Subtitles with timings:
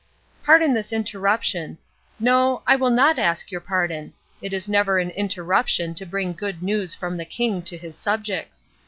[0.43, 1.77] Pardon this interruption
[2.19, 6.63] no, I will not ask your pardon: it is never an interruption to bring good
[6.63, 8.65] news from the King to his subjects.